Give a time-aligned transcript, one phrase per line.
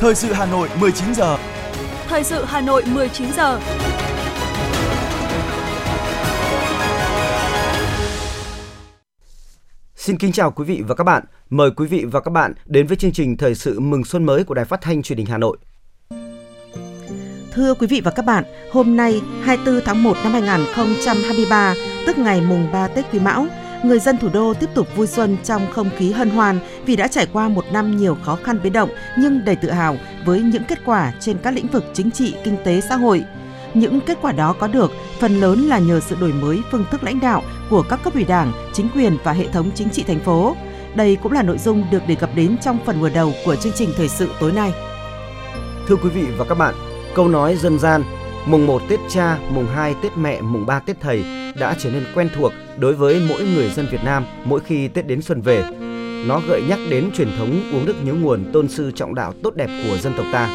[0.00, 1.38] Thời sự Hà Nội 19 giờ.
[2.08, 3.60] Thời sự Hà Nội 19 giờ.
[9.96, 11.24] Xin kính chào quý vị và các bạn.
[11.50, 14.44] Mời quý vị và các bạn đến với chương trình Thời sự mừng xuân mới
[14.44, 15.56] của Đài Phát thanh Truyền hình Hà Nội.
[17.52, 21.74] Thưa quý vị và các bạn, hôm nay 24 tháng 1 năm 2023,
[22.06, 23.46] tức ngày mùng 3 Tết Quý Mão,
[23.84, 27.08] người dân thủ đô tiếp tục vui xuân trong không khí hân hoan vì đã
[27.08, 30.64] trải qua một năm nhiều khó khăn biến động nhưng đầy tự hào với những
[30.68, 33.24] kết quả trên các lĩnh vực chính trị, kinh tế, xã hội.
[33.74, 37.04] Những kết quả đó có được phần lớn là nhờ sự đổi mới phương thức
[37.04, 40.20] lãnh đạo của các cấp ủy đảng, chính quyền và hệ thống chính trị thành
[40.20, 40.56] phố.
[40.94, 43.72] Đây cũng là nội dung được đề cập đến trong phần mở đầu của chương
[43.76, 44.72] trình thời sự tối nay.
[45.88, 46.74] Thưa quý vị và các bạn,
[47.14, 48.02] câu nói dân gian
[48.50, 51.24] mùng 1 Tết cha, mùng 2 Tết mẹ, mùng 3 Tết thầy
[51.58, 55.06] đã trở nên quen thuộc đối với mỗi người dân Việt Nam mỗi khi Tết
[55.06, 55.64] đến xuân về.
[56.26, 59.54] Nó gợi nhắc đến truyền thống uống nước nhớ nguồn tôn sư trọng đạo tốt
[59.54, 60.48] đẹp của dân tộc ta.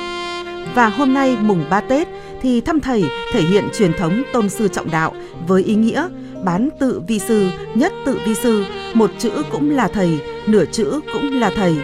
[0.75, 2.07] Và hôm nay mùng 3 Tết
[2.41, 5.13] thì thăm thầy thể hiện truyền thống tôn sư trọng đạo
[5.47, 6.07] với ý nghĩa
[6.43, 10.99] bán tự vi sư, nhất tự vi sư, một chữ cũng là thầy, nửa chữ
[11.13, 11.75] cũng là thầy.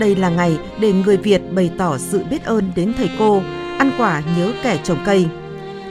[0.00, 3.42] Đây là ngày để người Việt bày tỏ sự biết ơn đến thầy cô,
[3.78, 5.26] ăn quả nhớ kẻ trồng cây.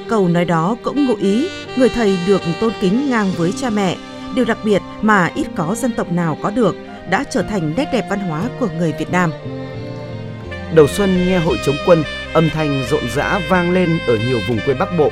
[0.10, 3.98] Câu nói đó cũng ngụ ý người thầy được tôn kính ngang với cha mẹ,
[4.36, 6.76] điều đặc biệt mà ít có dân tộc nào có được,
[7.10, 9.32] đã trở thành nét đẹp văn hóa của người Việt Nam.
[10.76, 14.60] Đầu xuân nghe hội chống quân, âm thanh rộn rã vang lên ở nhiều vùng
[14.66, 15.12] quê Bắc Bộ.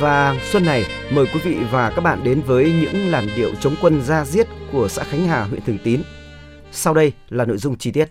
[0.00, 3.74] Và xuân này, mời quý vị và các bạn đến với những làn điệu chống
[3.80, 6.02] quân ra diết của xã Khánh Hà, huyện Thường Tín.
[6.72, 8.08] Sau đây là nội dung chi tiết.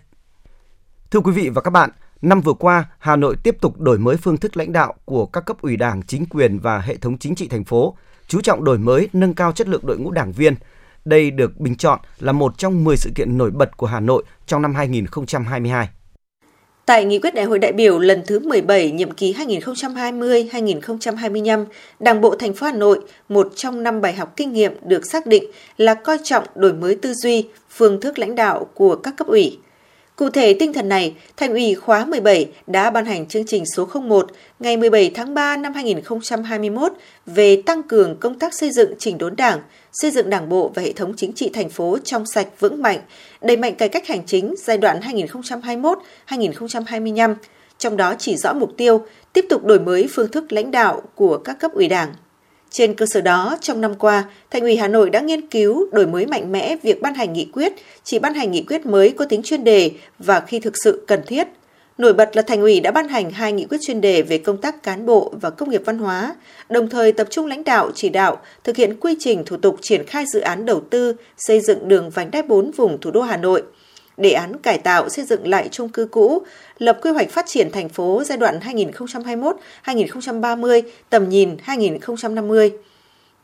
[1.10, 1.90] Thưa quý vị và các bạn,
[2.28, 5.40] năm vừa qua, Hà Nội tiếp tục đổi mới phương thức lãnh đạo của các
[5.40, 7.96] cấp ủy Đảng, chính quyền và hệ thống chính trị thành phố,
[8.28, 10.54] chú trọng đổi mới, nâng cao chất lượng đội ngũ đảng viên.
[11.04, 14.22] Đây được bình chọn là một trong 10 sự kiện nổi bật của Hà Nội
[14.46, 15.88] trong năm 2022.
[16.86, 21.64] Tại nghị quyết đại hội đại biểu lần thứ 17 nhiệm kỳ 2020-2025,
[22.00, 25.26] Đảng bộ thành phố Hà Nội, một trong năm bài học kinh nghiệm được xác
[25.26, 25.44] định
[25.76, 29.58] là coi trọng đổi mới tư duy, phương thức lãnh đạo của các cấp ủy.
[30.16, 33.88] Cụ thể tinh thần này, Thành ủy khóa 17 đã ban hành chương trình số
[34.02, 36.92] 01 ngày 17 tháng 3 năm 2021
[37.26, 39.60] về tăng cường công tác xây dựng chỉnh đốn Đảng,
[39.92, 43.00] xây dựng Đảng bộ và hệ thống chính trị thành phố trong sạch vững mạnh,
[43.42, 45.00] đẩy mạnh cải cách hành chính giai đoạn
[46.28, 47.34] 2021-2025,
[47.78, 51.38] trong đó chỉ rõ mục tiêu tiếp tục đổi mới phương thức lãnh đạo của
[51.38, 52.14] các cấp ủy Đảng.
[52.74, 56.06] Trên cơ sở đó, trong năm qua, Thành ủy Hà Nội đã nghiên cứu đổi
[56.06, 57.72] mới mạnh mẽ việc ban hành nghị quyết,
[58.04, 61.20] chỉ ban hành nghị quyết mới có tính chuyên đề và khi thực sự cần
[61.26, 61.48] thiết.
[61.98, 64.60] Nổi bật là Thành ủy đã ban hành hai nghị quyết chuyên đề về công
[64.60, 66.34] tác cán bộ và công nghiệp văn hóa,
[66.68, 70.06] đồng thời tập trung lãnh đạo chỉ đạo thực hiện quy trình thủ tục triển
[70.06, 73.36] khai dự án đầu tư xây dựng đường vành đai 4 vùng thủ đô Hà
[73.36, 73.62] Nội–
[74.16, 76.42] đề án cải tạo xây dựng lại chung cư cũ,
[76.78, 78.60] lập quy hoạch phát triển thành phố giai đoạn
[79.84, 82.72] 2021-2030, tầm nhìn 2050.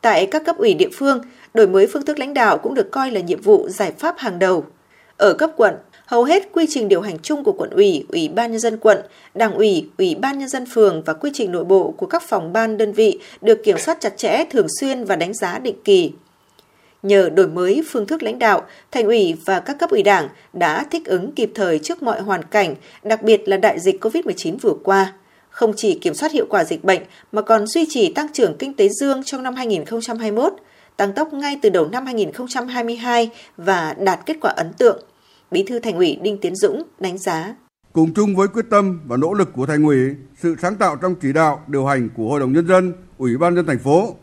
[0.01, 1.21] Tại các cấp ủy địa phương,
[1.53, 4.39] đổi mới phương thức lãnh đạo cũng được coi là nhiệm vụ giải pháp hàng
[4.39, 4.65] đầu.
[5.17, 8.51] Ở cấp quận, hầu hết quy trình điều hành chung của quận ủy, ủy ban
[8.51, 8.97] nhân dân quận,
[9.35, 12.53] đảng ủy, ủy ban nhân dân phường và quy trình nội bộ của các phòng
[12.53, 16.11] ban đơn vị được kiểm soát chặt chẽ, thường xuyên và đánh giá định kỳ.
[17.03, 20.83] Nhờ đổi mới phương thức lãnh đạo, thành ủy và các cấp ủy đảng đã
[20.91, 24.73] thích ứng kịp thời trước mọi hoàn cảnh, đặc biệt là đại dịch COVID-19 vừa
[24.83, 25.13] qua.
[25.49, 27.01] Không chỉ kiểm soát hiệu quả dịch bệnh
[27.31, 30.53] mà còn duy trì tăng trưởng kinh tế dương trong năm 2021,
[30.97, 35.03] tăng tốc ngay từ đầu năm 2022 và đạt kết quả ấn tượng.
[35.51, 37.55] Bí thư Thành ủy Đinh Tiến Dũng đánh giá.
[37.93, 39.97] Cùng chung với quyết tâm và nỗ lực của Thành ủy,
[40.41, 43.55] sự sáng tạo trong chỉ đạo, điều hành của Hội đồng Nhân dân, Ủy ban
[43.55, 44.15] dân thành phố,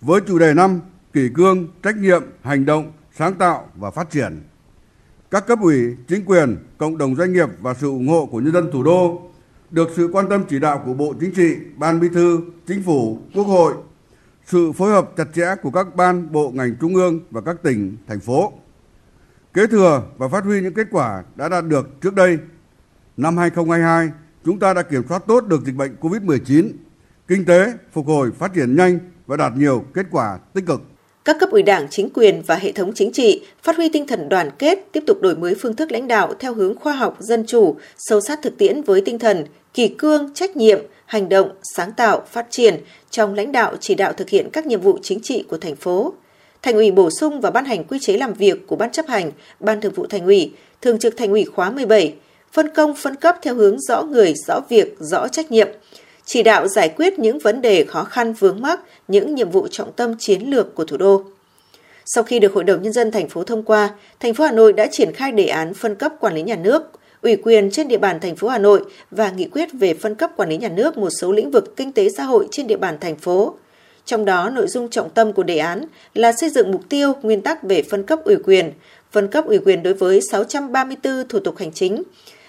[0.00, 0.80] với chủ đề năm
[1.12, 4.42] kỷ cương, trách nhiệm, hành động, sáng tạo và phát triển.
[5.30, 8.52] Các cấp ủy, chính quyền, cộng đồng doanh nghiệp và sự ủng hộ của nhân
[8.52, 9.22] dân thủ đô
[9.70, 13.18] được sự quan tâm chỉ đạo của Bộ Chính trị, Ban Bí thư, Chính phủ,
[13.34, 13.74] Quốc hội,
[14.46, 17.96] sự phối hợp chặt chẽ của các ban, bộ, ngành trung ương và các tỉnh,
[18.06, 18.52] thành phố.
[19.54, 22.38] Kế thừa và phát huy những kết quả đã đạt được trước đây,
[23.16, 24.10] năm 2022,
[24.44, 26.70] chúng ta đã kiểm soát tốt được dịch bệnh COVID-19,
[27.28, 30.82] kinh tế phục hồi phát triển nhanh và đạt nhiều kết quả tích cực.
[31.28, 34.28] Các cấp ủy đảng, chính quyền và hệ thống chính trị phát huy tinh thần
[34.28, 37.44] đoàn kết, tiếp tục đổi mới phương thức lãnh đạo theo hướng khoa học, dân
[37.46, 39.44] chủ, sâu sát thực tiễn với tinh thần
[39.74, 42.80] kỳ cương, trách nhiệm, hành động, sáng tạo, phát triển
[43.10, 46.12] trong lãnh đạo chỉ đạo thực hiện các nhiệm vụ chính trị của thành phố.
[46.62, 49.30] Thành ủy bổ sung và ban hành quy chế làm việc của Ban chấp hành,
[49.60, 50.52] Ban thường vụ Thành ủy,
[50.82, 52.14] Thường trực Thành ủy khóa 17,
[52.52, 55.68] phân công phân cấp theo hướng rõ người, rõ việc, rõ trách nhiệm,
[56.28, 59.92] chỉ đạo giải quyết những vấn đề khó khăn vướng mắc, những nhiệm vụ trọng
[59.92, 61.22] tâm chiến lược của thủ đô.
[62.04, 63.90] Sau khi được Hội đồng Nhân dân thành phố thông qua,
[64.20, 66.82] thành phố Hà Nội đã triển khai đề án phân cấp quản lý nhà nước,
[67.22, 70.30] ủy quyền trên địa bàn thành phố Hà Nội và nghị quyết về phân cấp
[70.36, 72.98] quản lý nhà nước một số lĩnh vực kinh tế xã hội trên địa bàn
[73.00, 73.54] thành phố.
[74.04, 75.84] Trong đó, nội dung trọng tâm của đề án
[76.14, 78.72] là xây dựng mục tiêu, nguyên tắc về phân cấp ủy quyền,
[79.12, 82.02] phân cấp ủy quyền đối với 634 thủ tục hành chính,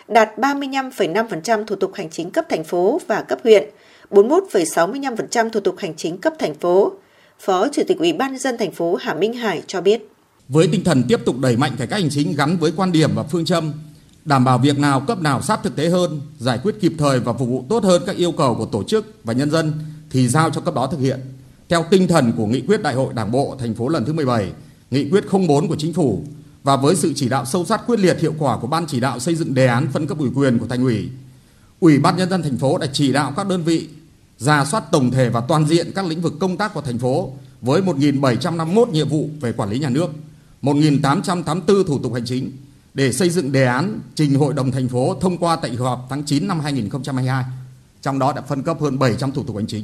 [0.10, 3.70] đạt 35,5% thủ tục hành chính cấp thành phố và cấp huyện,
[4.12, 6.92] 41,65% thủ tục hành chính cấp thành phố.
[7.40, 10.10] Phó Chủ tịch Ủy ban nhân dân thành phố Hà Minh Hải cho biết.
[10.50, 13.10] Với tinh thần tiếp tục đẩy mạnh cải cách hành chính gắn với quan điểm
[13.16, 13.74] và phương châm
[14.26, 17.34] đảm bảo việc nào cấp nào sát thực tế hơn, giải quyết kịp thời và
[17.34, 19.74] phục vụ tốt hơn các yêu cầu của tổ chức và nhân dân
[20.10, 21.20] thì giao cho cấp đó thực hiện.
[21.70, 24.52] Theo tinh thần của nghị quyết Đại hội Đảng bộ thành phố lần thứ 17,
[24.92, 26.24] nghị quyết 04 của chính phủ
[26.64, 29.20] và với sự chỉ đạo sâu sát quyết liệt hiệu quả của ban chỉ đạo
[29.20, 31.10] xây dựng đề án phân cấp ủy quyền của thành ủy,
[31.80, 33.88] Ủy ban nhân dân thành phố đã chỉ đạo các đơn vị
[34.38, 37.32] ra soát tổng thể và toàn diện các lĩnh vực công tác của thành phố
[37.62, 40.12] với 1.751 nhiệm vụ về quản lý nhà nước,
[40.62, 42.52] 1.884 thủ tục hành chính
[42.94, 46.08] để xây dựng đề án trình Hội đồng thành phố thông qua tại kỳ họp
[46.10, 47.44] tháng 9 năm 2022.
[48.02, 49.84] Trong đó đã phân cấp hơn 700 thủ tục hành chính.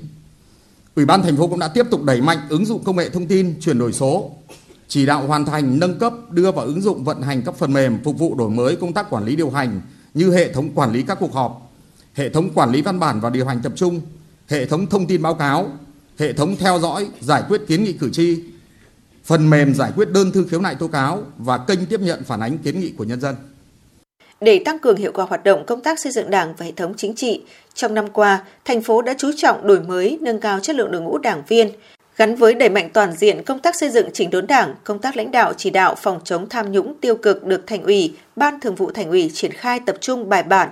[0.95, 3.28] Ủy ban thành phố cũng đã tiếp tục đẩy mạnh ứng dụng công nghệ thông
[3.28, 4.31] tin, chuyển đổi số,
[4.88, 8.04] chỉ đạo hoàn thành nâng cấp đưa vào ứng dụng vận hành các phần mềm
[8.04, 9.82] phục vụ đổi mới công tác quản lý điều hành
[10.14, 11.72] như hệ thống quản lý các cuộc họp,
[12.14, 14.02] hệ thống quản lý văn bản và điều hành tập trung,
[14.48, 15.70] hệ thống thông tin báo cáo,
[16.18, 18.44] hệ thống theo dõi, giải quyết kiến nghị cử tri,
[19.24, 22.40] phần mềm giải quyết đơn thư khiếu nại tố cáo và kênh tiếp nhận phản
[22.40, 23.36] ánh kiến nghị của nhân dân.
[24.42, 26.94] Để tăng cường hiệu quả hoạt động công tác xây dựng Đảng và hệ thống
[26.98, 27.44] chính trị,
[27.74, 31.02] trong năm qua, thành phố đã chú trọng đổi mới, nâng cao chất lượng đội
[31.02, 31.72] ngũ đảng viên,
[32.18, 35.18] gắn với đẩy mạnh toàn diện công tác xây dựng chỉnh đốn Đảng, công tác
[35.18, 38.76] lãnh đạo chỉ đạo phòng chống tham nhũng tiêu cực được Thành ủy, Ban Thường
[38.76, 40.70] vụ Thành ủy triển khai tập trung bài bản.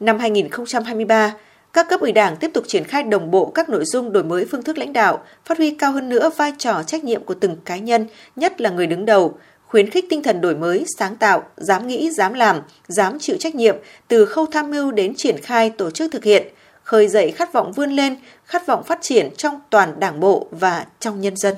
[0.00, 1.34] Năm 2023,
[1.72, 4.44] các cấp ủy Đảng tiếp tục triển khai đồng bộ các nội dung đổi mới
[4.50, 7.56] phương thức lãnh đạo, phát huy cao hơn nữa vai trò trách nhiệm của từng
[7.64, 11.42] cá nhân, nhất là người đứng đầu, khuyến khích tinh thần đổi mới, sáng tạo,
[11.56, 13.76] dám nghĩ, dám làm, dám chịu trách nhiệm
[14.08, 16.46] từ khâu tham mưu đến triển khai tổ chức thực hiện,
[16.88, 20.86] khơi dậy khát vọng vươn lên, khát vọng phát triển trong toàn đảng bộ và
[21.00, 21.54] trong nhân dân.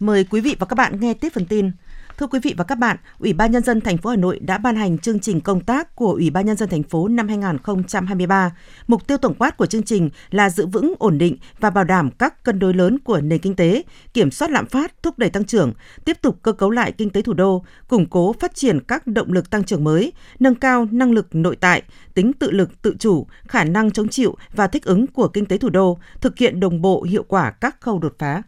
[0.00, 1.70] Mời quý vị và các bạn nghe tiếp phần tin.
[2.18, 4.58] Thưa quý vị và các bạn, Ủy ban nhân dân thành phố Hà Nội đã
[4.58, 8.56] ban hành chương trình công tác của Ủy ban nhân dân thành phố năm 2023.
[8.86, 12.10] Mục tiêu tổng quát của chương trình là giữ vững ổn định và bảo đảm
[12.10, 13.82] các cân đối lớn của nền kinh tế,
[14.14, 15.72] kiểm soát lạm phát, thúc đẩy tăng trưởng,
[16.04, 19.32] tiếp tục cơ cấu lại kinh tế thủ đô, củng cố phát triển các động
[19.32, 21.82] lực tăng trưởng mới, nâng cao năng lực nội tại,
[22.14, 25.58] tính tự lực tự chủ, khả năng chống chịu và thích ứng của kinh tế
[25.58, 28.42] thủ đô, thực hiện đồng bộ hiệu quả các khâu đột phá.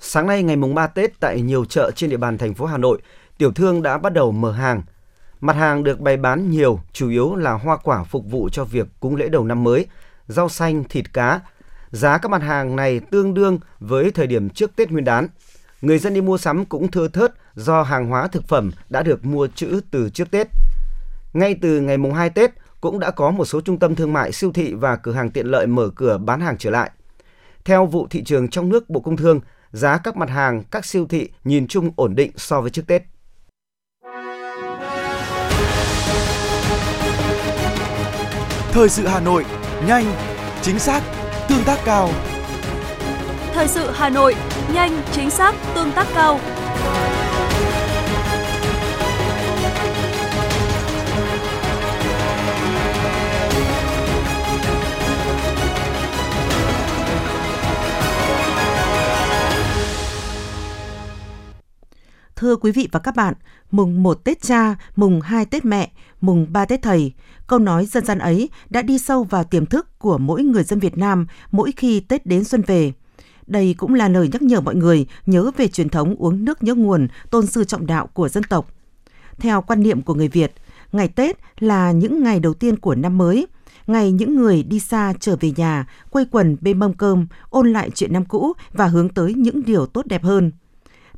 [0.00, 2.78] Sáng nay ngày mùng 3 Tết tại nhiều chợ trên địa bàn thành phố Hà
[2.78, 2.98] Nội,
[3.38, 4.82] tiểu thương đã bắt đầu mở hàng.
[5.40, 8.86] Mặt hàng được bày bán nhiều, chủ yếu là hoa quả phục vụ cho việc
[9.00, 9.86] cúng lễ đầu năm mới,
[10.28, 11.40] rau xanh, thịt cá.
[11.90, 15.28] Giá các mặt hàng này tương đương với thời điểm trước Tết Nguyên đán.
[15.82, 19.24] Người dân đi mua sắm cũng thưa thớt do hàng hóa thực phẩm đã được
[19.24, 20.48] mua trữ từ trước Tết.
[21.32, 24.32] Ngay từ ngày mùng 2 Tết cũng đã có một số trung tâm thương mại,
[24.32, 26.90] siêu thị và cửa hàng tiện lợi mở cửa bán hàng trở lại.
[27.64, 29.40] Theo vụ thị trường trong nước Bộ Công Thương,
[29.72, 33.02] giá các mặt hàng các siêu thị nhìn chung ổn định so với trước Tết.
[38.72, 39.44] Thời sự Hà Nội,
[39.86, 40.12] nhanh,
[40.62, 41.02] chính xác,
[41.48, 42.10] tương tác cao.
[43.52, 44.34] Thời sự Hà Nội,
[44.74, 46.40] nhanh, chính xác, tương tác cao.
[62.38, 63.34] Thưa quý vị và các bạn,
[63.70, 65.90] mùng 1 Tết cha, mùng 2 Tết mẹ,
[66.20, 67.12] mùng 3 Tết thầy,
[67.46, 70.78] câu nói dân gian ấy đã đi sâu vào tiềm thức của mỗi người dân
[70.78, 72.92] Việt Nam mỗi khi Tết đến xuân về.
[73.46, 76.74] Đây cũng là lời nhắc nhở mọi người nhớ về truyền thống uống nước nhớ
[76.74, 78.72] nguồn, tôn sư trọng đạo của dân tộc.
[79.38, 80.52] Theo quan niệm của người Việt,
[80.92, 83.46] ngày Tết là những ngày đầu tiên của năm mới,
[83.86, 87.90] ngày những người đi xa trở về nhà, quây quần bên mâm cơm, ôn lại
[87.94, 90.50] chuyện năm cũ và hướng tới những điều tốt đẹp hơn–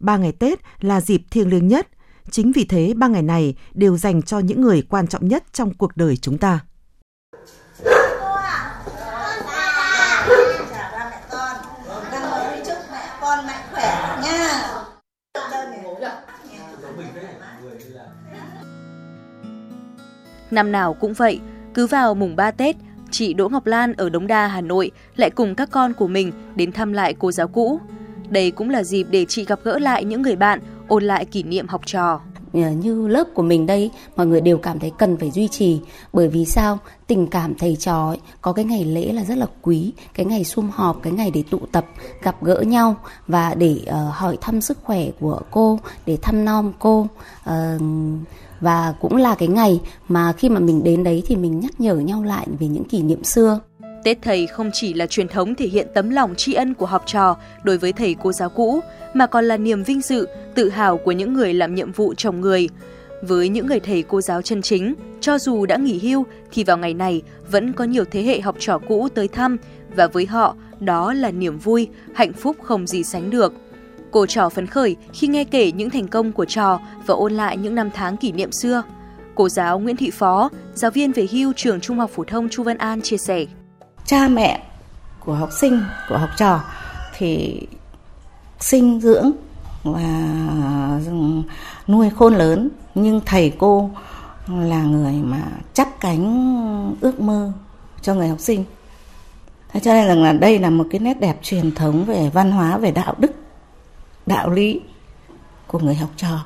[0.01, 1.89] ba ngày Tết là dịp thiêng liêng nhất.
[2.31, 5.75] Chính vì thế ba ngày này đều dành cho những người quan trọng nhất trong
[5.75, 6.61] cuộc đời chúng ta.
[20.51, 21.41] Năm nào cũng vậy,
[21.75, 22.77] cứ vào mùng 3 Tết,
[23.11, 26.33] chị Đỗ Ngọc Lan ở Đống Đa, Hà Nội lại cùng các con của mình
[26.57, 27.81] đến thăm lại cô giáo cũ.
[28.31, 31.43] Đây cũng là dịp để chị gặp gỡ lại những người bạn, ôn lại kỷ
[31.43, 32.21] niệm học trò.
[32.53, 35.81] như lớp của mình đây mọi người đều cảm thấy cần phải duy trì.
[36.13, 36.79] Bởi vì sao?
[37.07, 40.45] Tình cảm thầy trò ấy, có cái ngày lễ là rất là quý cái ngày
[40.45, 41.87] sum họp cái ngày để tụ tập
[42.23, 42.97] gặp gỡ nhau
[43.27, 47.07] và để uh, hỏi thăm sức khỏe của cô để thăm nom cô.
[47.51, 47.83] Uh,
[48.61, 51.95] và cũng là cái ngày mà khi mà mình đến đấy thì mình nhắc nhở
[51.95, 53.61] nhau lại về những kỷ niệm xưa.
[54.05, 57.03] Tết thầy không chỉ là truyền thống thể hiện tấm lòng tri ân của học
[57.07, 58.81] trò đối với thầy cô giáo cũ,
[59.15, 62.41] mà còn là niềm vinh dự, tự hào của những người làm nhiệm vụ chồng
[62.41, 62.69] người.
[63.23, 66.79] Với những người thầy cô giáo chân chính, cho dù đã nghỉ hưu thì vào
[66.79, 69.57] ngày này vẫn có nhiều thế hệ học trò cũ tới thăm
[69.97, 73.53] và với họ đó là niềm vui, hạnh phúc không gì sánh được.
[74.11, 77.57] Cô trò phấn khởi khi nghe kể những thành công của trò và ôn lại
[77.57, 78.83] những năm tháng kỷ niệm xưa.
[79.35, 82.63] Cô giáo Nguyễn Thị Phó, giáo viên về hưu trường Trung học phổ thông Chu
[82.63, 83.47] Văn An chia sẻ
[84.11, 84.63] cha mẹ
[85.21, 86.61] của học sinh, của học trò
[87.17, 87.61] thì
[88.61, 89.33] sinh dưỡng
[89.83, 91.43] và ừ,
[91.89, 92.69] nuôi khôn lớn.
[92.95, 93.91] Nhưng thầy cô
[94.47, 95.43] là người mà
[95.75, 97.53] chắp cánh ước mơ
[98.03, 98.65] cho người học sinh.
[99.69, 102.53] Thế cho nên rằng là đây là một cái nét đẹp truyền thống về văn
[102.53, 103.33] hóa, về đạo đức,
[104.27, 104.81] đạo lý
[105.67, 106.45] của người học trò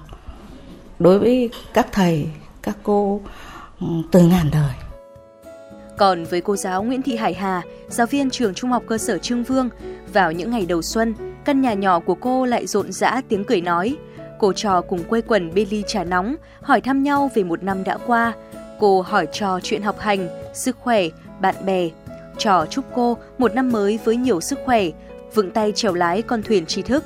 [0.99, 2.29] đối với các thầy,
[2.63, 3.21] các cô
[3.81, 4.84] ừ, từ ngàn đời
[5.97, 9.19] còn với cô giáo Nguyễn Thị Hải Hà, giáo viên trường Trung học cơ sở
[9.19, 9.69] Trương Vương,
[10.13, 13.61] vào những ngày đầu xuân, căn nhà nhỏ của cô lại rộn rã tiếng cười
[13.61, 13.97] nói.
[14.39, 17.85] Cô trò cùng quây quần bê ly trà nóng, hỏi thăm nhau về một năm
[17.85, 18.33] đã qua.
[18.81, 21.09] Cô hỏi trò chuyện học hành, sức khỏe,
[21.41, 21.89] bạn bè.
[22.39, 24.85] Trò chúc cô một năm mới với nhiều sức khỏe,
[25.35, 27.05] vững tay chèo lái con thuyền tri thức.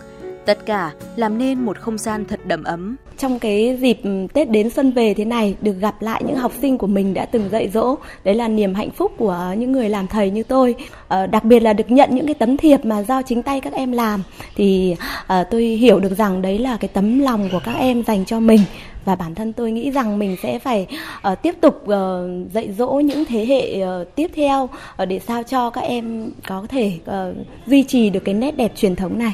[0.49, 2.97] Tất cả làm nên một không gian thật đầm ấm.
[3.19, 4.01] Trong cái dịp
[4.33, 7.25] Tết đến xuân về thế này được gặp lại những học sinh của mình đã
[7.25, 7.97] từng dạy dỗ.
[8.25, 10.75] Đấy là niềm hạnh phúc của những người làm thầy như tôi.
[11.09, 13.73] À, đặc biệt là được nhận những cái tấm thiệp mà do chính tay các
[13.73, 14.23] em làm.
[14.57, 18.25] Thì à, tôi hiểu được rằng đấy là cái tấm lòng của các em dành
[18.25, 18.61] cho mình.
[19.05, 20.87] Và bản thân tôi nghĩ rằng mình sẽ phải
[21.33, 24.65] uh, tiếp tục uh, dạy dỗ những thế hệ uh, tiếp theo
[25.03, 27.37] uh, để sao cho các em có thể uh,
[27.67, 29.33] duy trì được cái nét đẹp truyền thống này.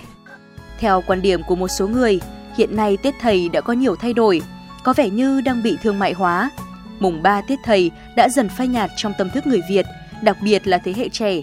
[0.78, 2.20] Theo quan điểm của một số người,
[2.56, 4.42] hiện nay Tết Thầy đã có nhiều thay đổi,
[4.84, 6.50] có vẻ như đang bị thương mại hóa.
[6.98, 9.86] Mùng 3 Tết Thầy đã dần phai nhạt trong tâm thức người Việt,
[10.22, 11.40] đặc biệt là thế hệ trẻ.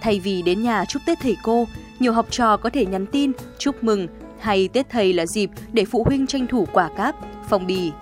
[0.00, 1.66] Thay vì đến nhà chúc Tết thầy cô,
[1.98, 4.08] nhiều học trò có thể nhắn tin chúc mừng
[4.40, 7.14] hay Tết Thầy là dịp để phụ huynh tranh thủ quả cáp,
[7.48, 7.92] phong bì.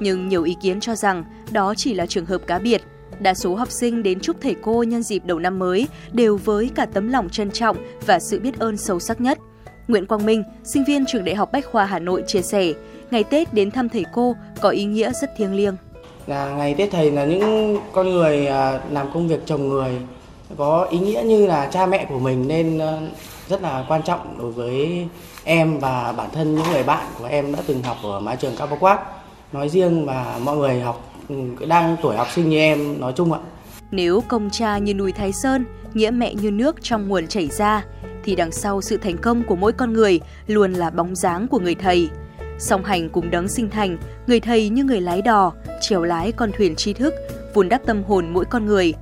[0.00, 2.82] Nhưng nhiều ý kiến cho rằng đó chỉ là trường hợp cá biệt.
[3.20, 6.70] Đa số học sinh đến chúc thầy cô nhân dịp đầu năm mới đều với
[6.74, 7.76] cả tấm lòng trân trọng
[8.06, 9.38] và sự biết ơn sâu sắc nhất–
[9.88, 12.72] Nguyễn Quang Minh, sinh viên trường Đại học Bách khoa Hà Nội chia sẻ,
[13.10, 15.76] ngày Tết đến thăm thầy cô có ý nghĩa rất thiêng liêng.
[16.26, 19.90] Là ngày Tết thầy là những con người à, làm công việc chồng người
[20.56, 22.98] có ý nghĩa như là cha mẹ của mình nên à,
[23.48, 25.06] rất là quan trọng đối với
[25.44, 28.56] em và bản thân những người bạn của em đã từng học ở mái trường
[28.58, 28.98] Cao Bá Quát
[29.52, 31.34] nói riêng và mọi người học ừ,
[31.68, 33.38] đang tuổi học sinh như em nói chung ạ.
[33.90, 35.64] Nếu công cha như núi Thái Sơn,
[35.94, 37.84] nghĩa mẹ như nước trong nguồn chảy ra,
[38.26, 41.58] thì đằng sau sự thành công của mỗi con người luôn là bóng dáng của
[41.58, 42.08] người thầy.
[42.58, 46.50] Song hành cùng đấng sinh thành, người thầy như người lái đò, chèo lái con
[46.58, 47.14] thuyền tri thức,
[47.54, 48.94] vun đắp tâm hồn mỗi con người.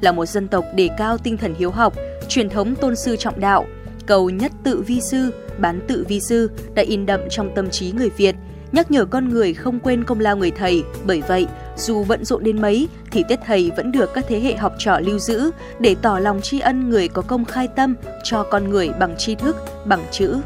[0.00, 1.94] Là một dân tộc đề cao tinh thần hiếu học,
[2.28, 3.66] truyền thống tôn sư trọng đạo,
[4.06, 7.92] cầu nhất tự vi sư, bán tự vi sư đã in đậm trong tâm trí
[7.92, 8.36] người Việt,
[8.72, 10.84] nhắc nhở con người không quên công lao người thầy.
[11.04, 11.46] Bởi vậy,
[11.82, 14.98] dù bận rộn đến mấy thì Tết Thầy vẫn được các thế hệ học trò
[15.00, 18.90] lưu giữ để tỏ lòng tri ân người có công khai tâm cho con người
[19.00, 20.36] bằng tri thức, bằng chữ.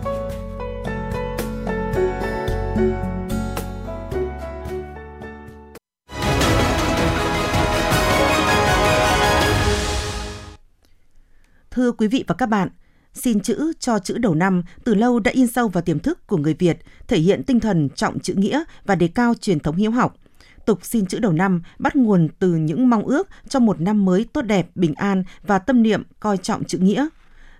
[11.70, 12.68] Thưa quý vị và các bạn,
[13.14, 16.36] xin chữ cho chữ đầu năm từ lâu đã in sâu vào tiềm thức của
[16.36, 16.78] người Việt,
[17.08, 20.16] thể hiện tinh thần trọng chữ nghĩa và đề cao truyền thống hiếu học–
[20.66, 24.26] tục xin chữ đầu năm bắt nguồn từ những mong ước cho một năm mới
[24.32, 27.08] tốt đẹp, bình an và tâm niệm coi trọng chữ nghĩa.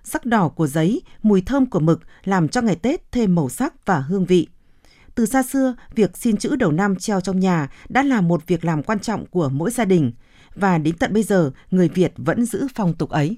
[0.03, 3.85] Sắc đỏ của giấy, mùi thơm của mực làm cho ngày Tết thêm màu sắc
[3.85, 4.47] và hương vị.
[5.15, 8.65] Từ xa xưa, việc xin chữ đầu năm treo trong nhà đã là một việc
[8.65, 10.11] làm quan trọng của mỗi gia đình
[10.55, 13.37] và đến tận bây giờ người Việt vẫn giữ phong tục ấy.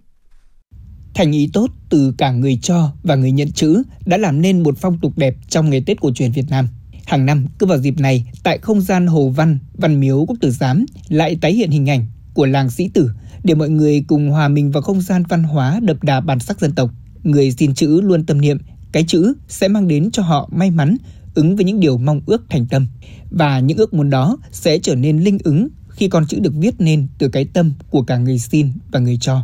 [1.14, 4.78] Thành ý tốt từ cả người cho và người nhận chữ đã làm nên một
[4.78, 6.68] phong tục đẹp trong ngày Tết cổ truyền Việt Nam.
[7.10, 10.52] Hàng năm, cứ vào dịp này, tại không gian Hồ Văn, Văn Miếu Quốc Tử
[10.52, 13.12] Giám lại tái hiện hình ảnh của làng sĩ tử
[13.44, 16.60] để mọi người cùng hòa mình vào không gian văn hóa đậm đà bản sắc
[16.60, 16.90] dân tộc.
[17.24, 18.58] Người xin chữ luôn tâm niệm
[18.92, 20.98] cái chữ sẽ mang đến cho họ may mắn,
[21.34, 22.88] ứng với những điều mong ước thành tâm.
[23.32, 26.76] Và những ước muốn đó sẽ trở nên linh ứng khi con chữ được viết
[26.80, 29.42] nên từ cái tâm của cả người xin và người cho.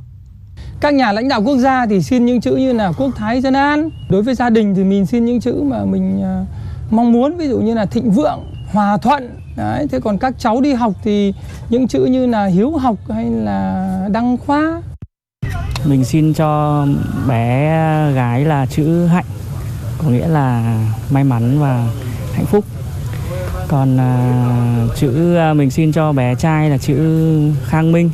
[0.81, 3.53] Các nhà lãnh đạo quốc gia thì xin những chữ như là quốc thái dân
[3.53, 3.89] an.
[4.09, 6.45] Đối với gia đình thì mình xin những chữ mà mình à,
[6.89, 8.39] mong muốn ví dụ như là thịnh vượng
[8.71, 9.29] hòa thuận.
[9.55, 11.33] Đấy thế còn các cháu đi học thì
[11.69, 14.81] những chữ như là hiếu học hay là đăng khoa.
[15.85, 16.85] Mình xin cho
[17.27, 17.67] bé
[18.15, 19.25] gái là chữ hạnh
[19.97, 20.77] có nghĩa là
[21.09, 21.87] may mắn và
[22.33, 22.65] hạnh phúc.
[23.67, 24.43] Còn à,
[24.95, 26.97] chữ à, mình xin cho bé trai là chữ
[27.65, 28.09] khang minh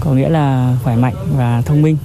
[0.00, 1.96] có nghĩa là khỏe mạnh và thông minh.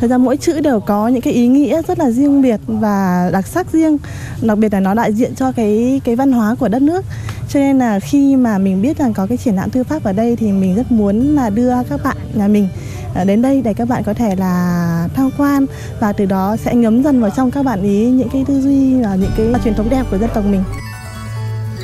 [0.00, 3.30] Thật ra mỗi chữ đều có những cái ý nghĩa rất là riêng biệt và
[3.32, 3.98] đặc sắc riêng,
[4.42, 7.04] đặc biệt là nó đại diện cho cái cái văn hóa của đất nước.
[7.48, 10.12] Cho nên là khi mà mình biết rằng có cái triển lãm thư pháp ở
[10.12, 12.68] đây thì mình rất muốn là đưa các bạn nhà mình
[13.14, 15.66] à, đến đây để các bạn có thể là tham quan
[16.00, 19.02] và từ đó sẽ ngấm dần vào trong các bạn ý những cái tư duy
[19.02, 20.62] và những cái truyền thống đẹp của dân tộc mình.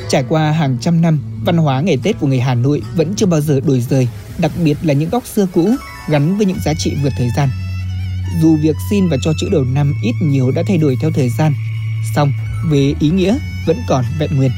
[0.09, 3.25] Trải qua hàng trăm năm, văn hóa ngày Tết của người Hà Nội vẫn chưa
[3.25, 5.69] bao giờ đổi rời, đặc biệt là những góc xưa cũ
[6.09, 7.49] gắn với những giá trị vượt thời gian.
[8.41, 11.29] Dù việc xin và cho chữ đầu năm ít nhiều đã thay đổi theo thời
[11.29, 11.53] gian,
[12.15, 12.33] song
[12.69, 13.37] về ý nghĩa
[13.67, 14.51] vẫn còn vẹn nguyên.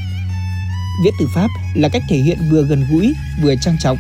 [1.03, 3.97] Viết từ Pháp là cách thể hiện vừa gần gũi vừa trang trọng.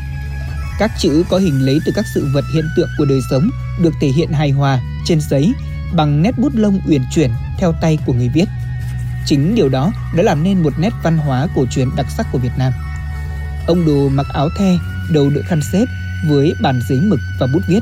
[0.79, 3.49] Các chữ có hình lấy từ các sự vật hiện tượng của đời sống
[3.81, 5.53] được thể hiện hài hòa trên giấy
[5.95, 8.45] bằng nét bút lông uyển chuyển theo tay của người viết.
[9.25, 12.37] Chính điều đó đã làm nên một nét văn hóa cổ truyền đặc sắc của
[12.37, 12.73] Việt Nam.
[13.67, 14.77] Ông Đồ mặc áo the,
[15.11, 15.85] đầu đội khăn xếp
[16.27, 17.79] với bàn giấy mực và bút viết.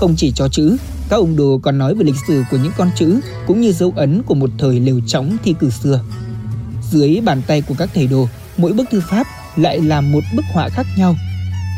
[0.00, 0.76] Không chỉ cho chữ,
[1.08, 3.92] các ông Đồ còn nói về lịch sử của những con chữ cũng như dấu
[3.96, 6.00] ấn của một thời lều trống thi cử xưa.
[6.90, 9.26] Dưới bàn tay của các thầy đồ, mỗi bức thư pháp
[9.56, 11.14] lại là một bức họa khác nhau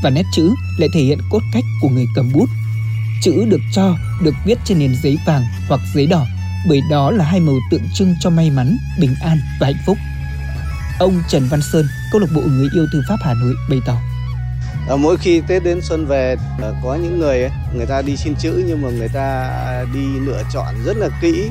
[0.03, 2.47] và nét chữ lại thể hiện cốt cách của người cầm bút.
[3.23, 6.27] Chữ được cho được viết trên nền giấy vàng hoặc giấy đỏ
[6.69, 9.99] bởi đó là hai màu tượng trưng cho may mắn, bình an và hạnh phúc.
[10.99, 14.12] Ông Trần Văn Sơn, câu lạc bộ người yêu thư pháp Hà Nội bày tỏ.
[14.89, 18.17] Ờ, mỗi khi Tết đến xuân về ờ, có những người ấy, người ta đi
[18.17, 19.51] xin chữ nhưng mà người ta
[19.95, 21.51] đi lựa chọn rất là kỹ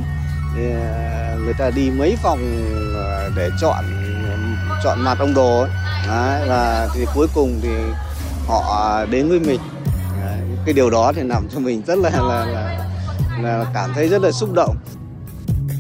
[0.56, 2.40] ờ, người ta đi mấy phòng
[3.36, 3.84] để chọn
[4.84, 5.70] chọn mặt ông đồ ấy.
[6.08, 7.70] Đấy, và thì cuối cùng thì
[8.48, 9.60] họ đến với mình
[10.26, 12.88] Đấy, cái điều đó thì làm cho mình rất là là, là
[13.42, 14.76] là cảm thấy rất là xúc động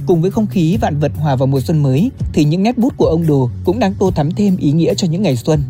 [0.08, 2.94] Cùng với không khí vạn vật hòa vào mùa xuân mới thì những nét bút
[2.98, 5.64] của ông Đồ cũng đang tô thắm thêm ý nghĩa cho những ngày xuân.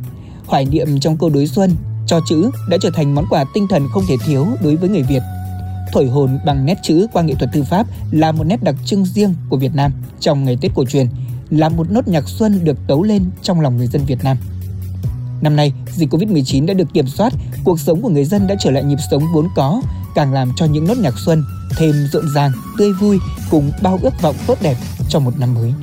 [0.46, 1.76] Hoài niệm trong câu đối xuân,
[2.08, 5.04] cho chữ đã trở thành món quà tinh thần không thể thiếu đối với người
[5.04, 5.22] Việt.
[5.94, 9.06] Thổi hồn bằng nét chữ qua nghệ thuật thư pháp là một nét đặc trưng
[9.06, 11.08] riêng của Việt Nam trong ngày Tết cổ truyền,
[11.50, 14.38] là một nốt nhạc xuân được tấu lên trong lòng người dân Việt Nam.
[15.42, 18.72] Năm nay, dịch Covid-19 đã được kiểm soát, cuộc sống của người dân đã trở
[18.72, 19.82] lại nhịp sống vốn có,
[20.16, 21.44] càng làm cho những nốt nhạc xuân
[21.78, 24.76] thêm rộn ràng, tươi vui cùng bao ước vọng tốt đẹp
[25.10, 25.74] cho một năm mới.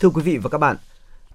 [0.00, 0.76] Thưa quý vị và các bạn,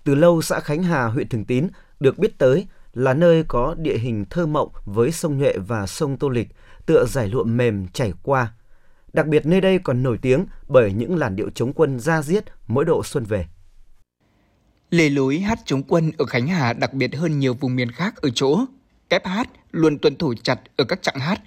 [0.03, 1.67] từ lâu xã Khánh Hà, huyện Thường Tín
[1.99, 6.17] được biết tới là nơi có địa hình thơ mộng với sông Nhuệ và sông
[6.17, 6.47] Tô Lịch
[6.85, 8.53] tựa giải lụa mềm chảy qua.
[9.13, 12.45] Đặc biệt nơi đây còn nổi tiếng bởi những làn điệu chống quân ra diết
[12.67, 13.45] mỗi độ xuân về.
[14.89, 18.15] Lề lối hát chống quân ở Khánh Hà đặc biệt hơn nhiều vùng miền khác
[18.15, 18.59] ở chỗ,
[19.09, 21.41] kép hát luôn tuân thủ chặt ở các chặng hát.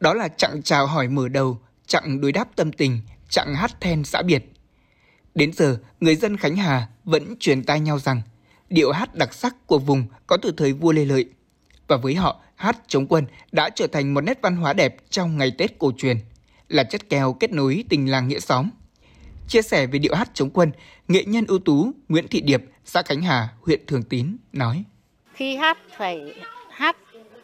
[0.00, 4.04] Đó là chặng chào hỏi mở đầu, chặng đối đáp tâm tình, chặng hát then
[4.04, 4.52] xã biệt.
[5.36, 8.22] Đến giờ, người dân Khánh Hà vẫn truyền tai nhau rằng
[8.68, 11.26] điệu hát đặc sắc của vùng có từ thời vua Lê Lợi.
[11.88, 15.38] Và với họ, hát chống quân đã trở thành một nét văn hóa đẹp trong
[15.38, 16.16] ngày Tết cổ truyền,
[16.68, 18.70] là chất keo kết nối tình làng nghĩa xóm.
[19.48, 20.72] Chia sẻ về điệu hát chống quân,
[21.08, 24.84] nghệ nhân ưu tú Nguyễn Thị Điệp, xã Khánh Hà, huyện Thường Tín nói:
[25.34, 26.34] Khi hát phải
[26.70, 26.96] hát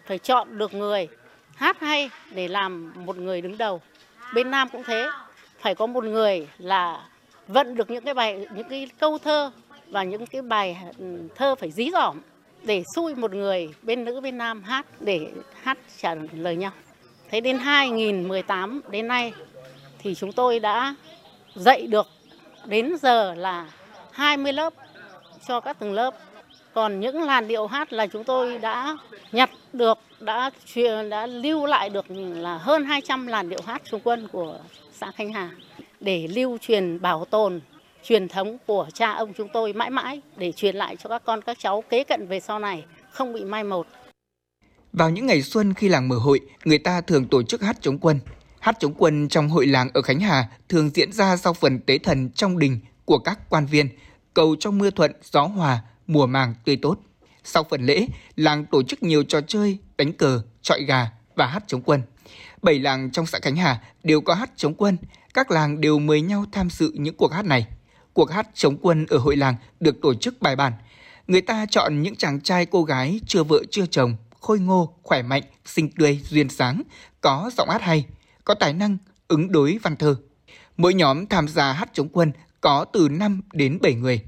[0.07, 1.09] phải chọn được người
[1.55, 3.81] hát hay để làm một người đứng đầu.
[4.35, 5.09] Bên Nam cũng thế,
[5.61, 7.09] phải có một người là
[7.49, 9.51] vận được những cái bài những cái câu thơ
[9.89, 12.21] và những cái bài ừ, thơ phải dí dỏm
[12.63, 15.29] để xui một người bên nữ bên nam hát để
[15.63, 16.73] hát trả lời nhau.
[17.31, 19.33] Thế đến 2018 đến nay
[19.99, 20.95] thì chúng tôi đã
[21.55, 22.07] dạy được
[22.65, 23.67] đến giờ là
[24.13, 24.75] 20 lớp
[25.49, 26.15] cho các từng lớp.
[26.75, 28.97] Còn những làn điệu hát là chúng tôi đã
[29.33, 34.01] nhặt được, đã truyền đã lưu lại được là hơn 200 làn điệu hát trung
[34.05, 34.59] quân của
[34.93, 35.51] xã Khánh Hà
[36.03, 37.61] để lưu truyền bảo tồn
[38.03, 41.43] truyền thống của cha ông chúng tôi mãi mãi để truyền lại cho các con
[41.43, 43.87] các cháu kế cận về sau này không bị mai một.
[44.93, 47.99] Vào những ngày xuân khi làng mở hội, người ta thường tổ chức hát chống
[47.99, 48.21] quân.
[48.61, 51.99] Hát chống quân trong hội làng ở Khánh Hà thường diễn ra sau phần tế
[51.99, 53.89] thần trong đình của các quan viên,
[54.35, 56.99] cầu cho mưa thuận, gió hòa, mùa màng tươi tốt.
[57.45, 61.65] Sau phần lễ, làng tổ chức nhiều trò chơi, đánh cờ, trọi gà và hát
[61.67, 62.03] chống quân.
[62.63, 64.97] Bảy làng trong xã Khánh Hà đều có hát chống quân,
[65.35, 67.67] các làng đều mời nhau tham dự những cuộc hát này.
[68.13, 70.73] Cuộc hát chống quân ở hội làng được tổ chức bài bản.
[71.27, 75.23] Người ta chọn những chàng trai cô gái chưa vợ chưa chồng, khôi ngô, khỏe
[75.23, 76.83] mạnh, xinh tươi, duyên sáng,
[77.21, 78.07] có giọng hát hay,
[78.45, 80.17] có tài năng, ứng đối văn thơ.
[80.77, 84.23] Mỗi nhóm tham gia hát chống quân có từ 5 đến 7 người.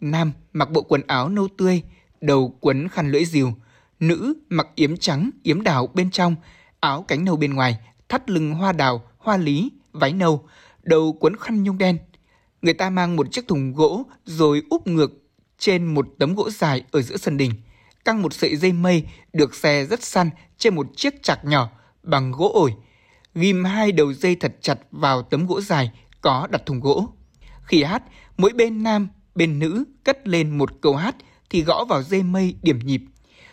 [0.00, 1.82] Nam mặc bộ quần áo nâu tươi,
[2.20, 3.54] đầu quấn khăn lưỡi diều.
[4.00, 6.36] Nữ mặc yếm trắng, yếm đào bên trong,
[6.80, 10.48] áo cánh nâu bên ngoài, thắt lưng hoa đào, hoa lý, váy nâu,
[10.82, 11.98] đầu quấn khăn nhung đen.
[12.62, 15.10] Người ta mang một chiếc thùng gỗ rồi úp ngược
[15.58, 17.52] trên một tấm gỗ dài ở giữa sân đình.
[18.04, 21.70] Căng một sợi dây mây được xe rất săn trên một chiếc chạc nhỏ
[22.02, 22.74] bằng gỗ ổi.
[23.34, 27.08] Ghim hai đầu dây thật chặt vào tấm gỗ dài có đặt thùng gỗ.
[27.62, 28.02] Khi hát,
[28.36, 31.16] mỗi bên nam, bên nữ cất lên một câu hát
[31.50, 33.00] thì gõ vào dây mây điểm nhịp.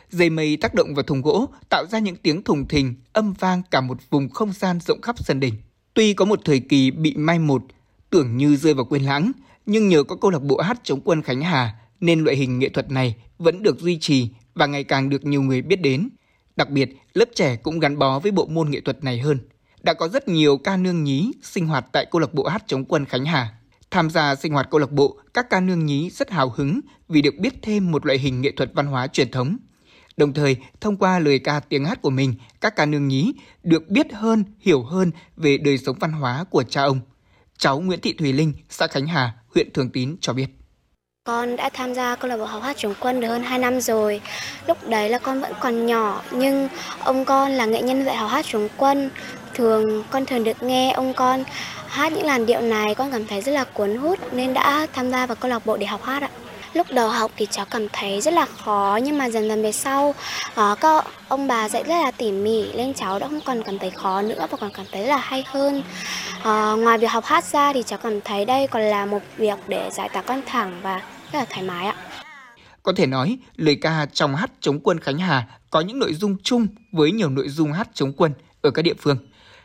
[0.09, 3.61] Dây mây tác động vào thùng gỗ tạo ra những tiếng thùng thình, âm vang
[3.71, 5.53] cả một vùng không gian rộng khắp sân đình.
[5.93, 7.63] Tuy có một thời kỳ bị mai một,
[8.09, 9.31] tưởng như rơi vào quên lãng,
[9.65, 12.69] nhưng nhờ có câu lạc bộ hát chống quân Khánh Hà nên loại hình nghệ
[12.69, 16.09] thuật này vẫn được duy trì và ngày càng được nhiều người biết đến.
[16.55, 19.39] Đặc biệt, lớp trẻ cũng gắn bó với bộ môn nghệ thuật này hơn.
[19.81, 22.85] Đã có rất nhiều ca nương nhí sinh hoạt tại câu lạc bộ hát chống
[22.85, 23.53] quân Khánh Hà.
[23.91, 26.79] Tham gia sinh hoạt câu lạc bộ, các ca nương nhí rất hào hứng
[27.09, 29.57] vì được biết thêm một loại hình nghệ thuật văn hóa truyền thống.
[30.17, 33.89] Đồng thời, thông qua lời ca tiếng hát của mình, các ca nương nhí được
[33.89, 36.99] biết hơn, hiểu hơn về đời sống văn hóa của cha ông.
[37.57, 40.47] Cháu Nguyễn Thị Thùy Linh, xã Khánh Hà, huyện Thường Tín cho biết.
[41.27, 43.81] Con đã tham gia câu lạc bộ học hát chống quân được hơn 2 năm
[43.81, 44.21] rồi.
[44.67, 46.67] Lúc đấy là con vẫn còn nhỏ nhưng
[46.99, 49.09] ông con là nghệ nhân dạy học hát chống quân.
[49.53, 51.43] Thường con thường được nghe ông con
[51.87, 55.11] hát những làn điệu này con cảm thấy rất là cuốn hút nên đã tham
[55.11, 56.29] gia vào câu lạc bộ để học hát ạ.
[56.73, 59.71] Lúc đầu học thì cháu cảm thấy rất là khó nhưng mà dần dần về
[59.71, 60.15] sau
[60.55, 63.63] ờ, uh, các ông bà dạy rất là tỉ mỉ nên cháu đã không còn
[63.63, 65.83] cảm thấy khó nữa và còn cảm thấy rất là hay hơn.
[66.39, 69.59] Uh, ngoài việc học hát ra thì cháu cảm thấy đây còn là một việc
[69.67, 71.95] để giải tỏa căng thẳng và rất là thoải mái ạ.
[72.83, 76.35] Có thể nói, lời ca trong hát chống quân Khánh Hà có những nội dung
[76.43, 79.17] chung với nhiều nội dung hát chống quân ở các địa phương.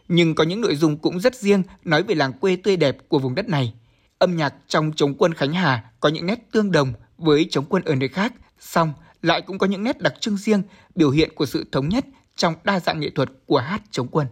[0.09, 3.19] Nhưng có những nội dung cũng rất riêng nói về làng quê tươi đẹp của
[3.19, 3.73] vùng đất này–
[4.19, 7.83] Âm nhạc trong chống quân Khánh Hà có những nét tương đồng với chống quân
[7.85, 10.63] ở nơi khác, song lại cũng có những nét đặc trưng riêng,
[10.95, 12.05] biểu hiện của sự thống nhất
[12.37, 14.27] trong đa dạng nghệ thuật của hát chống quân.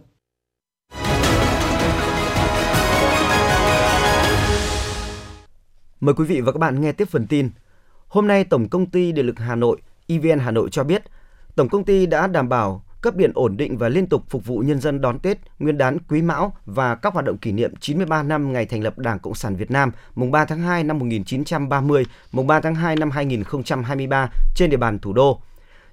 [5.99, 7.49] Mời quý vị và các bạn nghe tiếp phần tin.
[8.07, 11.03] Hôm nay Tổng công ty Điện lực Hà Nội, EVN Hà Nội cho biết,
[11.55, 14.59] Tổng công ty đã đảm bảo cấp điện ổn định và liên tục phục vụ
[14.59, 18.23] nhân dân đón Tết, Nguyên đán Quý Mão và các hoạt động kỷ niệm 93
[18.23, 22.05] năm ngày thành lập Đảng Cộng sản Việt Nam, mùng 3 tháng 2 năm 1930,
[22.31, 25.41] mùng 3 tháng 2 năm 2023 trên địa bàn thủ đô.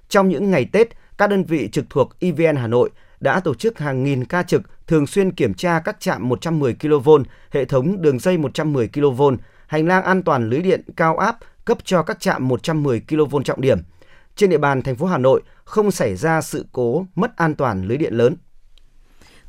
[0.09, 0.87] Trong những ngày Tết,
[1.17, 2.89] các đơn vị trực thuộc EVN Hà Nội
[3.19, 7.09] đã tổ chức hàng nghìn ca trực thường xuyên kiểm tra các trạm 110 kV,
[7.51, 9.23] hệ thống đường dây 110 kV,
[9.67, 13.61] hành lang an toàn lưới điện cao áp cấp cho các trạm 110 kV trọng
[13.61, 13.79] điểm.
[14.35, 17.85] Trên địa bàn thành phố Hà Nội không xảy ra sự cố mất an toàn
[17.85, 18.35] lưới điện lớn.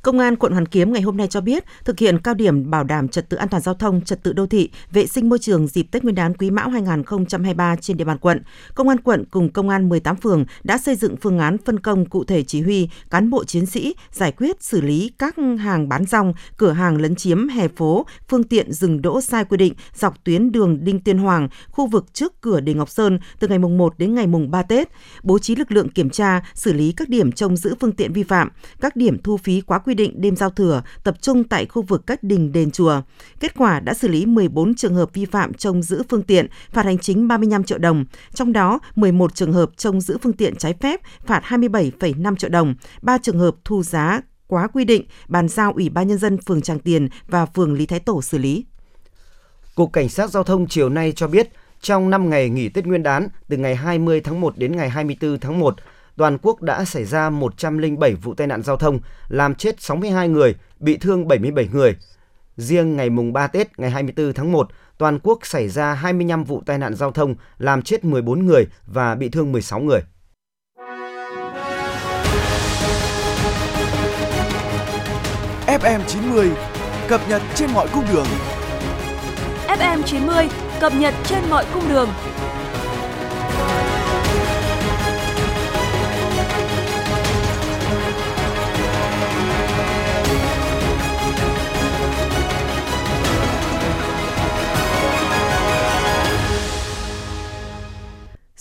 [0.06, 2.84] Công an quận Hoàn Kiếm ngày hôm nay cho biết thực hiện cao điểm bảo
[2.84, 5.66] đảm trật tự an toàn giao thông, trật tự đô thị, vệ sinh môi trường
[5.66, 8.42] dịp Tết Nguyên đán Quý Mão 2023 trên địa bàn quận.
[8.74, 12.06] Công an quận cùng công an 18 phường đã xây dựng phương án phân công
[12.06, 16.04] cụ thể chỉ huy cán bộ chiến sĩ giải quyết xử lý các hàng bán
[16.04, 20.24] rong, cửa hàng lấn chiếm hè phố, phương tiện dừng đỗ sai quy định dọc
[20.24, 23.78] tuyến đường Đinh Tiên Hoàng, khu vực trước cửa đền Ngọc Sơn từ ngày mùng
[23.78, 24.88] 1 đến ngày mùng 3 Tết,
[25.22, 28.22] bố trí lực lượng kiểm tra, xử lý các điểm trông giữ phương tiện vi
[28.22, 28.48] phạm,
[28.80, 32.06] các điểm thu phí quá quy định đêm giao thừa tập trung tại khu vực
[32.06, 33.00] các đình đền chùa.
[33.40, 36.84] Kết quả đã xử lý 14 trường hợp vi phạm trông giữ phương tiện, phạt
[36.84, 38.04] hành chính 35 triệu đồng.
[38.34, 42.74] Trong đó, 11 trường hợp trông giữ phương tiện trái phép, phạt 27,5 triệu đồng.
[43.02, 46.62] 3 trường hợp thu giá quá quy định, bàn giao Ủy ban Nhân dân phường
[46.62, 48.64] Tràng Tiền và phường Lý Thái Tổ xử lý.
[49.74, 51.48] Cục Cảnh sát Giao thông chiều nay cho biết,
[51.80, 55.38] trong 5 ngày nghỉ Tết Nguyên đán, từ ngày 20 tháng 1 đến ngày 24
[55.38, 55.76] tháng 1,
[56.16, 58.98] toàn quốc đã xảy ra 107 vụ tai nạn giao thông,
[59.28, 61.96] làm chết 62 người, bị thương 77 người.
[62.56, 66.62] Riêng ngày mùng 3 Tết, ngày 24 tháng 1, toàn quốc xảy ra 25 vụ
[66.66, 70.00] tai nạn giao thông, làm chết 14 người và bị thương 16 người.
[75.66, 76.50] FM 90
[77.08, 78.26] cập nhật trên mọi cung đường.
[79.66, 80.48] FM 90
[80.80, 82.08] cập nhật trên mọi cung đường.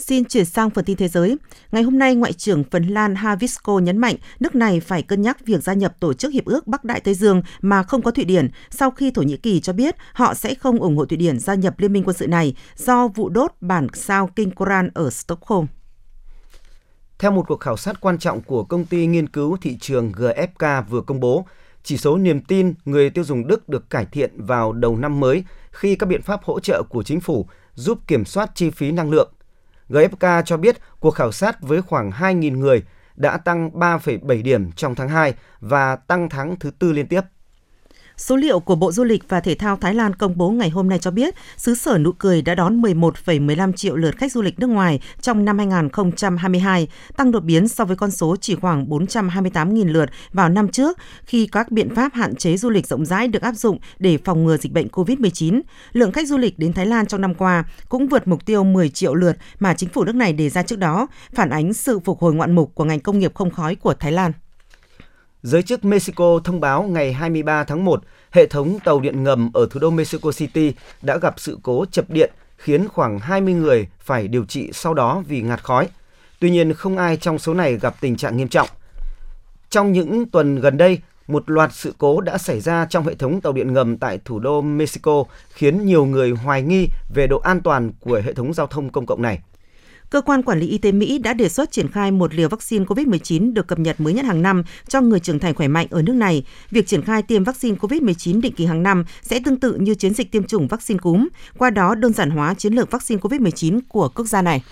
[0.08, 1.38] Xin chuyển sang phần tin thế giới.
[1.72, 5.46] Ngày hôm nay, Ngoại trưởng Phần Lan Havisko nhấn mạnh nước này phải cân nhắc
[5.46, 8.26] việc gia nhập Tổ chức Hiệp ước Bắc Đại Tây Dương mà không có Thụy
[8.26, 11.40] Điển sau khi Thổ Nhĩ Kỳ cho biết họ sẽ không ủng hộ Thụy Điển
[11.40, 15.10] gia nhập liên minh quân sự này do vụ đốt bản sao Kinh Koran ở
[15.10, 15.66] Stockholm.
[17.20, 20.84] Theo một cuộc khảo sát quan trọng của công ty nghiên cứu thị trường GFK
[20.84, 21.46] vừa công bố,
[21.84, 25.44] chỉ số niềm tin người tiêu dùng Đức được cải thiện vào đầu năm mới
[25.72, 29.12] khi các biện pháp hỗ trợ của chính phủ giúp kiểm soát chi phí năng
[29.12, 29.32] lượng.
[29.90, 32.84] GFK cho biết cuộc khảo sát với khoảng 2.000 người
[33.16, 37.22] đã tăng 3,7 điểm trong tháng 2 và tăng tháng thứ tư liên tiếp.
[38.18, 40.90] Số liệu của Bộ Du lịch và Thể thao Thái Lan công bố ngày hôm
[40.90, 44.60] nay cho biết, xứ sở nụ cười đã đón 11,15 triệu lượt khách du lịch
[44.60, 49.92] nước ngoài trong năm 2022, tăng đột biến so với con số chỉ khoảng 428.000
[49.92, 53.42] lượt vào năm trước khi các biện pháp hạn chế du lịch rộng rãi được
[53.42, 55.62] áp dụng để phòng ngừa dịch bệnh COVID-19.
[55.94, 58.90] Lượng khách du lịch đến Thái Lan trong năm qua cũng vượt mục tiêu 10
[58.90, 62.20] triệu lượt mà chính phủ nước này đề ra trước đó, phản ánh sự phục
[62.20, 64.32] hồi ngoạn mục của ngành công nghiệp không khói của Thái Lan.
[65.46, 69.68] Giới chức Mexico thông báo ngày 23 tháng 1, hệ thống tàu điện ngầm ở
[69.72, 74.28] thủ đô Mexico City đã gặp sự cố chập điện khiến khoảng 20 người phải
[74.28, 75.88] điều trị sau đó vì ngạt khói.
[76.40, 78.68] Tuy nhiên, không ai trong số này gặp tình trạng nghiêm trọng.
[79.70, 83.42] Trong những tuần gần đây, một loạt sự cố đã xảy ra trong hệ thống
[83.42, 87.62] tàu điện ngầm tại thủ đô Mexico khiến nhiều người hoài nghi về độ an
[87.62, 89.40] toàn của hệ thống giao thông công cộng này.
[90.16, 92.86] Cơ quan Quản lý Y tế Mỹ đã đề xuất triển khai một liều vaccine
[92.86, 96.02] COVID-19 được cập nhật mới nhất hàng năm cho người trưởng thành khỏe mạnh ở
[96.02, 96.46] nước này.
[96.72, 100.14] Việc triển khai tiêm vaccine COVID-19 định kỳ hàng năm sẽ tương tự như chiến
[100.14, 104.10] dịch tiêm chủng vaccine cúm, qua đó đơn giản hóa chiến lược vaccine COVID-19 của
[104.16, 104.64] quốc gia này.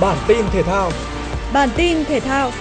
[0.00, 0.92] Bản tin thể thao
[1.52, 2.52] Bản tin thể thao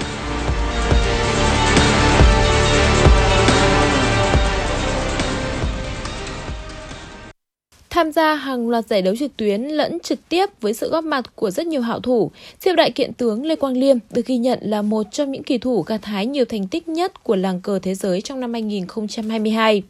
[8.02, 11.36] Tham gia hàng loạt giải đấu trực tuyến lẫn trực tiếp với sự góp mặt
[11.36, 14.60] của rất nhiều hảo thủ, siêu đại kiện tướng Lê Quang Liêm được ghi nhận
[14.62, 17.80] là một trong những kỳ thủ gặt hái nhiều thành tích nhất của làng cờ
[17.80, 19.84] thế giới trong năm 2022.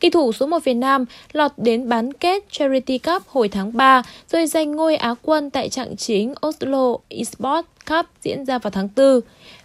[0.00, 4.02] Kỳ thủ số 1 Việt Nam lọt đến bán kết Charity Cup hồi tháng 3
[4.32, 8.88] rồi giành ngôi Á quân tại trạng chính Oslo Esports Cup diễn ra vào tháng
[8.96, 9.20] 4.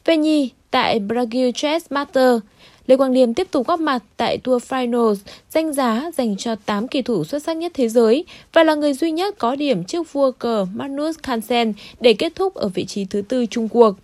[0.06, 2.40] Về nhì tại Brazil Chess Master,
[2.88, 5.16] Lê Quang Liêm tiếp tục góp mặt tại Tour Finals,
[5.50, 8.94] danh giá dành cho 8 kỳ thủ xuất sắc nhất thế giới và là người
[8.94, 13.06] duy nhất có điểm trước vua cờ Magnus Carlsen để kết thúc ở vị trí
[13.06, 13.96] thứ tư chung cuộc.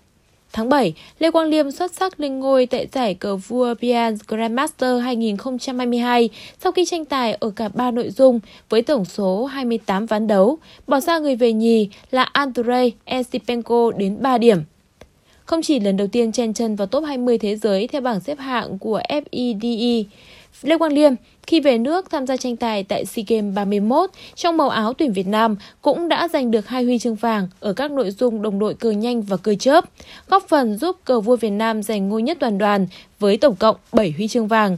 [0.54, 5.02] Tháng 7, Lê Quang Liêm xuất sắc lên ngôi tại giải cờ vua Bian Grandmaster
[5.04, 6.30] 2022
[6.63, 10.58] sau khi tranh tài ở cả 3 nội dung với tổng số 28 ván đấu,
[10.88, 14.58] bỏ ra người về nhì là Andrei Esipenko đến 3 điểm.
[15.54, 18.39] Không chỉ lần đầu tiên chen chân vào top 20 thế giới theo bảng xếp
[18.39, 20.04] hạng của FIDE,
[20.62, 21.13] Lê Quang Liêm
[21.48, 25.13] khi về nước tham gia tranh tài tại SEA Games 31 trong màu áo tuyển
[25.13, 28.60] Việt Nam cũng đã giành được hai huy chương vàng ở các nội dung đồng
[28.60, 29.86] đội cờ nhanh và cờ chớp,
[30.28, 32.88] góp phần giúp cờ vua Việt Nam giành ngôi nhất toàn đoàn
[33.20, 34.78] với tổng cộng 7 huy chương vàng.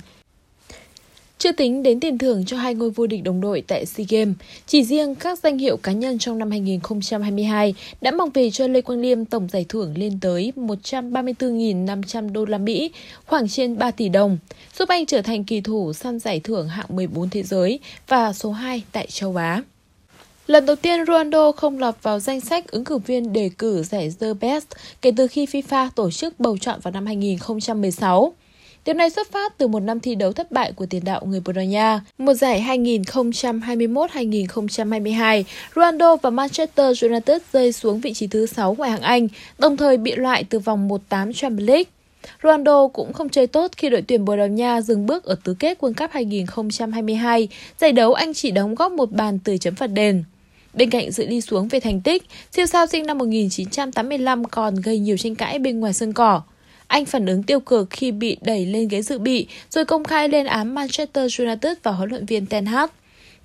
[1.45, 4.35] Chưa tính đến tiền thưởng cho hai ngôi vô địch đồng đội tại SEA Games,
[4.67, 8.81] chỉ riêng các danh hiệu cá nhân trong năm 2022 đã mang về cho Lê
[8.81, 12.91] Quang Liêm tổng giải thưởng lên tới 134.500 đô la Mỹ,
[13.25, 14.37] khoảng trên 3 tỷ đồng,
[14.77, 18.51] giúp anh trở thành kỳ thủ săn giải thưởng hạng 14 thế giới và số
[18.51, 19.61] 2 tại châu Á.
[20.47, 24.09] Lần đầu tiên Ronaldo không lọt vào danh sách ứng cử viên đề cử giải
[24.19, 24.65] The Best
[25.01, 28.33] kể từ khi FIFA tổ chức bầu chọn vào năm 2016.
[28.85, 31.41] Điều này xuất phát từ một năm thi đấu thất bại của tiền đạo người
[31.45, 32.01] Bồ Đào Nha.
[32.17, 35.43] Một giải 2021-2022,
[35.75, 39.27] Ronaldo và Manchester United rơi xuống vị trí thứ 6 ngoại hạng Anh,
[39.59, 41.91] đồng thời bị loại từ vòng 1/8 Champions League.
[42.43, 45.55] Ronaldo cũng không chơi tốt khi đội tuyển Bồ Đào Nha dừng bước ở tứ
[45.59, 47.47] kết World Cup 2022.
[47.79, 50.23] Giải đấu anh chỉ đóng góp một bàn từ chấm phạt đền.
[50.73, 54.99] Bên cạnh sự đi xuống về thành tích, siêu sao sinh năm 1985 còn gây
[54.99, 56.41] nhiều tranh cãi bên ngoài sân cỏ.
[56.87, 60.29] Anh phản ứng tiêu cực khi bị đẩy lên ghế dự bị, rồi công khai
[60.29, 62.89] lên án Manchester United và huấn luyện viên Ten Hag.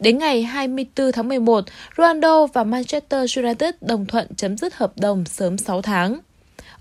[0.01, 1.65] Đến ngày 24 tháng 11,
[1.97, 6.19] Ronaldo và Manchester United đồng thuận chấm dứt hợp đồng sớm 6 tháng.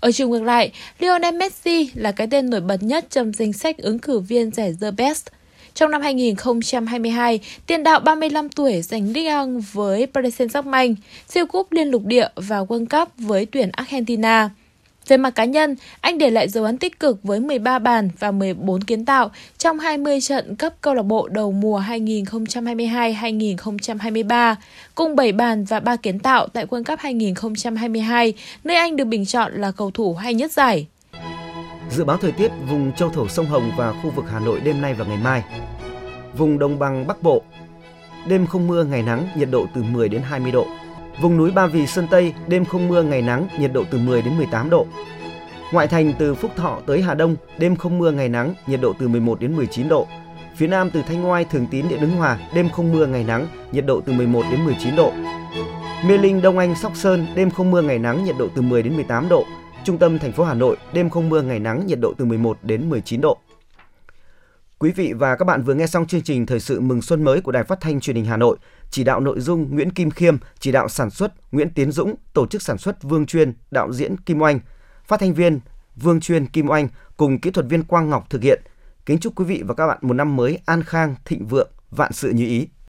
[0.00, 3.78] Ở chiều ngược lại, Lionel Messi là cái tên nổi bật nhất trong danh sách
[3.78, 5.26] ứng cử viên giải The Best.
[5.74, 10.94] Trong năm 2022, tiền đạo 35 tuổi giành Ligue 1 với Paris Saint-Germain,
[11.28, 14.50] siêu cúp liên lục địa và World Cup với tuyển Argentina.
[15.10, 18.30] Về mặt cá nhân, anh để lại dấu ấn tích cực với 13 bàn và
[18.30, 24.54] 14 kiến tạo trong 20 trận cấp câu lạc bộ đầu mùa 2022-2023,
[24.94, 29.26] cùng 7 bàn và 3 kiến tạo tại World Cup 2022, nơi anh được bình
[29.26, 30.86] chọn là cầu thủ hay nhất giải.
[31.90, 34.80] Dự báo thời tiết vùng châu thổ sông Hồng và khu vực Hà Nội đêm
[34.80, 35.42] nay và ngày mai.
[36.36, 37.42] Vùng đồng bằng Bắc Bộ,
[38.26, 40.66] đêm không mưa, ngày nắng, nhiệt độ từ 10 đến 20 độ.
[41.20, 44.22] Vùng núi Ba Vì Sơn Tây, đêm không mưa, ngày nắng, nhiệt độ từ 10
[44.22, 44.86] đến 18 độ.
[45.72, 48.92] Ngoại thành từ Phúc Thọ tới Hà Đông, đêm không mưa, ngày nắng, nhiệt độ
[48.98, 50.06] từ 11 đến 19 độ.
[50.56, 53.46] Phía Nam từ Thanh Oai, Thường Tín, đến Ứng Hòa, đêm không mưa, ngày nắng,
[53.72, 55.12] nhiệt độ từ 11 đến 19 độ.
[56.06, 58.82] Mê Linh, Đông Anh, Sóc Sơn, đêm không mưa, ngày nắng, nhiệt độ từ 10
[58.82, 59.44] đến 18 độ.
[59.84, 62.58] Trung tâm thành phố Hà Nội, đêm không mưa, ngày nắng, nhiệt độ từ 11
[62.62, 63.38] đến 19 độ.
[64.78, 67.40] Quý vị và các bạn vừa nghe xong chương trình Thời sự mừng xuân mới
[67.40, 68.56] của Đài Phát thanh Truyền hình Hà Nội.
[68.90, 72.46] Chỉ đạo nội dung Nguyễn Kim Khiêm, chỉ đạo sản xuất Nguyễn Tiến Dũng, tổ
[72.46, 74.60] chức sản xuất Vương Chuyên, đạo diễn Kim Oanh,
[75.04, 75.60] phát thanh viên
[75.96, 78.62] Vương Chuyên Kim Oanh cùng kỹ thuật viên Quang Ngọc thực hiện.
[79.06, 82.12] Kính chúc quý vị và các bạn một năm mới an khang, thịnh vượng, vạn
[82.12, 82.68] sự như ý.